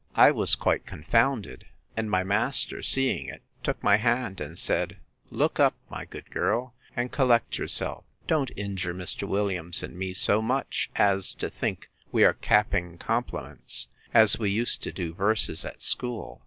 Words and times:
I 0.15 0.31
was 0.31 0.55
quite 0.55 0.87
confounded; 0.87 1.67
and 1.95 2.09
my 2.09 2.23
master, 2.23 2.81
seeing 2.81 3.27
it, 3.27 3.43
took 3.61 3.83
my 3.83 3.97
hand, 3.97 4.41
and 4.41 4.57
said, 4.57 4.97
Look 5.29 5.59
up, 5.59 5.75
my 5.91 6.05
good 6.05 6.31
girl; 6.31 6.73
and 6.95 7.11
collect 7.11 7.59
yourself.—Don't 7.59 8.49
injure 8.55 8.95
Mr. 8.95 9.27
Williams 9.27 9.83
and 9.83 9.95
me 9.95 10.13
so 10.13 10.41
much, 10.41 10.89
as 10.95 11.33
to 11.33 11.51
think 11.51 11.87
we 12.11 12.23
are 12.23 12.33
capping 12.33 12.97
compliments, 12.97 13.89
as 14.11 14.39
we 14.39 14.49
used 14.49 14.81
to 14.81 14.91
do 14.91 15.13
verses 15.13 15.63
at 15.63 15.83
school. 15.83 16.39